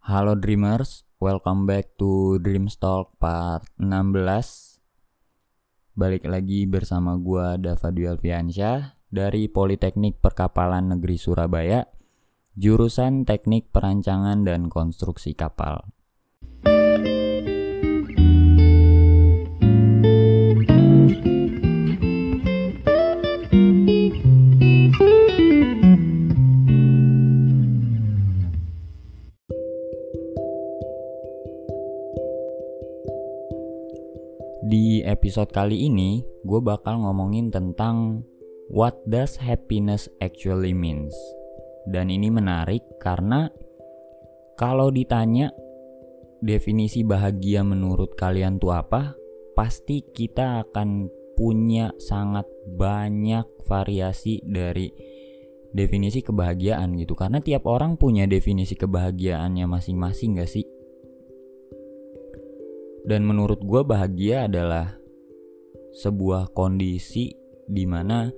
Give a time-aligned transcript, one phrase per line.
[0.00, 4.80] Halo Dreamers, welcome back to Dreamstalk part 16
[5.92, 11.84] Balik lagi bersama gua Dava Alfiansyah dari Politeknik Perkapalan Negeri Surabaya
[12.56, 15.84] Jurusan Teknik Perancangan dan Konstruksi Kapal
[34.60, 38.20] Di episode kali ini, gue bakal ngomongin tentang
[38.68, 41.16] what does happiness actually means.
[41.88, 43.48] Dan ini menarik karena
[44.60, 45.48] kalau ditanya
[46.44, 49.16] definisi bahagia menurut kalian tuh apa,
[49.56, 51.08] pasti kita akan
[51.40, 54.92] punya sangat banyak variasi dari
[55.72, 57.16] definisi kebahagiaan gitu.
[57.16, 60.68] Karena tiap orang punya definisi kebahagiaannya masing-masing gak sih?
[63.04, 64.96] Dan menurut gue bahagia adalah
[65.90, 67.34] sebuah kondisi
[67.66, 68.30] di mana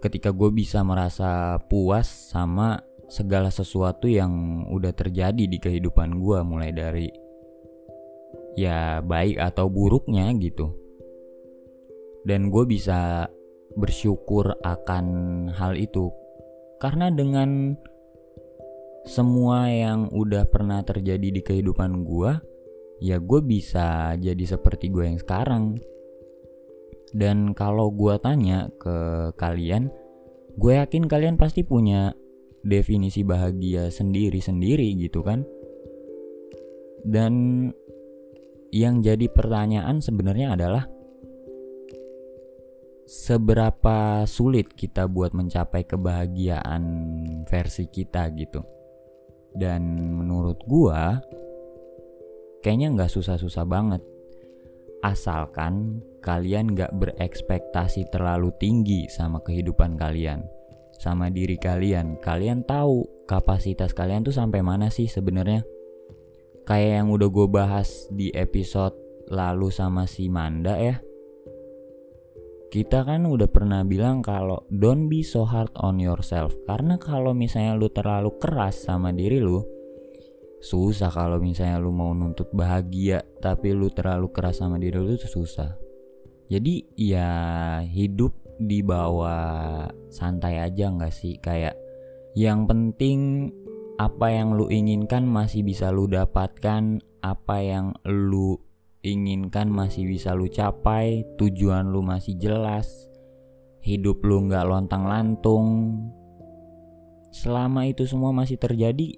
[0.00, 6.70] ketika gue bisa merasa puas sama segala sesuatu yang udah terjadi di kehidupan gue mulai
[6.72, 7.10] dari
[8.54, 10.72] ya baik atau buruknya gitu.
[12.24, 13.28] Dan gue bisa
[13.74, 15.06] bersyukur akan
[15.56, 16.12] hal itu.
[16.80, 17.76] Karena dengan
[19.04, 22.32] semua yang udah pernah terjadi di kehidupan gue
[23.00, 25.80] ya gue bisa jadi seperti gue yang sekarang.
[27.10, 29.90] Dan kalau gue tanya ke kalian,
[30.54, 32.14] gue yakin kalian pasti punya
[32.62, 35.42] definisi bahagia sendiri-sendiri gitu kan.
[37.02, 37.66] Dan
[38.70, 40.84] yang jadi pertanyaan sebenarnya adalah
[43.10, 46.84] seberapa sulit kita buat mencapai kebahagiaan
[47.50, 48.62] versi kita gitu.
[49.50, 49.82] Dan
[50.14, 51.18] menurut gua
[52.60, 54.02] kayaknya nggak susah-susah banget.
[55.00, 60.44] Asalkan kalian nggak berekspektasi terlalu tinggi sama kehidupan kalian,
[61.00, 62.20] sama diri kalian.
[62.20, 65.64] Kalian tahu kapasitas kalian tuh sampai mana sih sebenarnya?
[66.68, 68.94] Kayak yang udah gue bahas di episode
[69.32, 71.00] lalu sama si Manda ya.
[72.70, 77.74] Kita kan udah pernah bilang kalau don't be so hard on yourself karena kalau misalnya
[77.74, 79.58] lu terlalu keras sama diri lu,
[80.60, 85.42] susah kalau misalnya lu mau nuntut bahagia tapi lu terlalu keras sama diri lu tuh
[85.42, 85.72] susah.
[86.52, 87.30] Jadi ya
[87.80, 91.40] hidup di bawah santai aja nggak sih?
[91.40, 91.80] Kayak
[92.36, 93.50] yang penting
[93.96, 98.56] apa yang lu inginkan masih bisa lu dapatkan apa yang lu
[99.00, 103.08] inginkan masih bisa lu capai tujuan lu masih jelas
[103.80, 105.96] hidup lu nggak lontang lantung
[107.32, 109.16] selama itu semua masih terjadi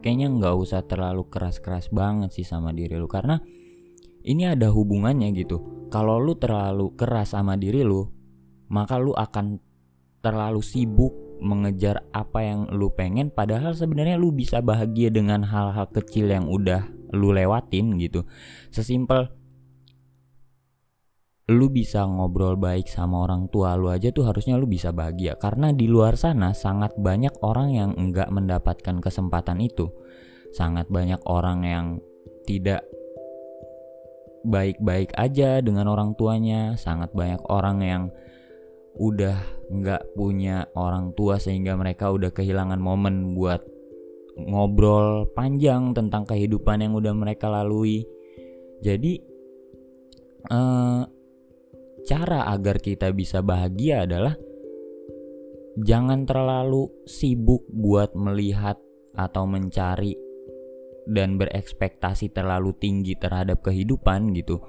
[0.00, 3.06] kayaknya nggak usah terlalu keras-keras banget sih sama diri lu.
[3.06, 3.40] Karena
[4.24, 5.88] ini ada hubungannya gitu.
[5.88, 8.20] Kalau lu terlalu keras sama diri lu
[8.70, 9.58] maka lu akan
[10.22, 11.12] terlalu sibuk
[11.42, 13.28] mengejar apa yang lu pengen.
[13.34, 18.22] Padahal sebenarnya lu bisa bahagia dengan hal-hal kecil yang udah lu lewatin gitu.
[18.70, 19.39] Sesimpel
[21.50, 25.34] lu bisa ngobrol baik sama orang tua lu aja tuh harusnya lu bisa bahagia.
[25.34, 29.90] Karena di luar sana sangat banyak orang yang enggak mendapatkan kesempatan itu.
[30.54, 31.86] Sangat banyak orang yang
[32.46, 32.86] tidak
[34.46, 36.78] baik-baik aja dengan orang tuanya.
[36.78, 38.02] Sangat banyak orang yang
[38.94, 39.38] udah
[39.70, 43.62] nggak punya orang tua sehingga mereka udah kehilangan momen buat
[44.38, 48.06] ngobrol panjang tentang kehidupan yang udah mereka lalui.
[48.80, 49.18] Jadi
[50.50, 51.19] uh,
[52.20, 54.36] cara agar kita bisa bahagia adalah
[55.80, 58.76] jangan terlalu sibuk buat melihat
[59.16, 60.12] atau mencari
[61.08, 64.60] dan berekspektasi terlalu tinggi terhadap kehidupan gitu.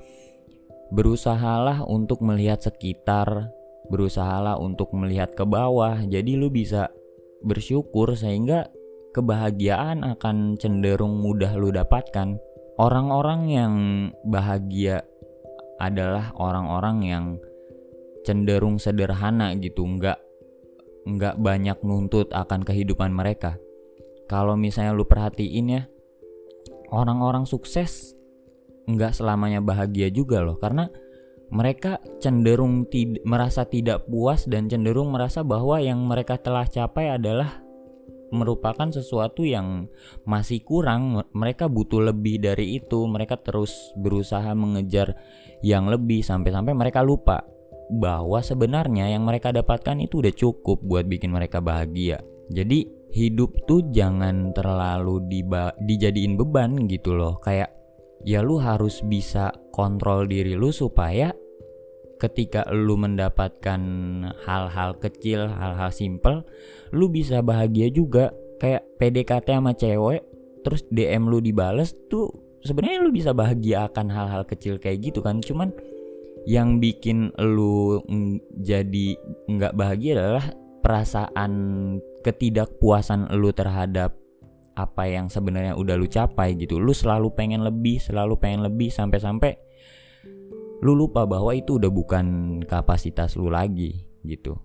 [0.95, 3.51] Berusahalah untuk melihat sekitar,
[3.91, 6.00] berusahalah untuk melihat ke bawah.
[6.07, 6.88] Jadi lu bisa
[7.44, 8.72] bersyukur sehingga
[9.11, 12.40] kebahagiaan akan cenderung mudah lu dapatkan.
[12.79, 13.73] Orang-orang yang
[14.23, 15.03] bahagia
[15.81, 17.25] adalah orang-orang yang
[18.22, 20.22] cenderung sederhana gitu nggak
[21.09, 23.57] nggak banyak nuntut akan kehidupan mereka.
[24.29, 25.83] Kalau misalnya lu perhatiin ya
[26.93, 28.13] orang-orang sukses
[28.85, 30.91] nggak selamanya bahagia juga loh karena
[31.51, 37.59] mereka cenderung tid merasa tidak puas dan cenderung merasa bahwa yang mereka telah capai adalah
[38.31, 39.91] merupakan sesuatu yang
[40.25, 41.22] masih kurang.
[41.35, 43.05] Mereka butuh lebih dari itu.
[43.05, 45.16] Mereka terus berusaha mengejar
[45.61, 47.45] yang lebih sampai-sampai mereka lupa
[47.91, 52.23] bahwa sebenarnya yang mereka dapatkan itu udah cukup buat bikin mereka bahagia.
[52.51, 57.67] Jadi hidup tuh jangan terlalu diba dijadiin beban gitu loh kayak
[58.23, 61.35] ya lu harus bisa kontrol diri lu supaya
[62.22, 63.82] ketika lu mendapatkan
[64.46, 66.46] hal-hal kecil, hal-hal simple,
[66.94, 68.29] lu bisa bahagia juga.
[68.62, 70.22] Kayak PDKT sama cewek,
[70.62, 72.29] terus DM lu dibales tuh
[72.62, 75.41] sebenarnya lu bisa bahagia akan hal-hal kecil kayak gitu kan.
[75.41, 75.73] Cuman
[76.46, 78.06] yang bikin lu
[78.62, 79.17] jadi
[79.50, 80.46] nggak bahagia adalah
[80.85, 81.52] perasaan
[82.22, 84.14] ketidakpuasan lu terhadap
[84.78, 86.78] apa yang sebenarnya udah lu capai gitu.
[86.78, 89.71] Lu selalu pengen lebih, selalu pengen lebih sampai-sampai
[90.81, 92.25] lu lupa bahwa itu udah bukan
[92.66, 94.57] kapasitas lu lagi gitu.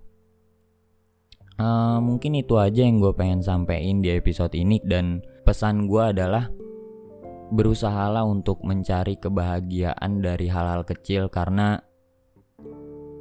[1.56, 6.52] Uh, mungkin itu aja yang gue pengen sampein di episode ini dan pesan gue adalah
[7.48, 11.80] berusahalah untuk mencari kebahagiaan dari hal-hal kecil karena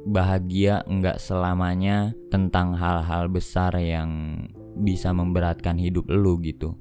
[0.06, 4.40] bahagia nggak selamanya tentang hal-hal besar yang
[4.76, 6.76] bisa memberatkan hidup lu gitu.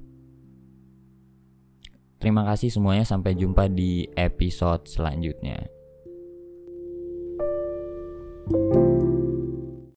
[2.19, 5.75] Terima kasih semuanya sampai jumpa di episode selanjutnya.
[8.47, 8.75] Thank you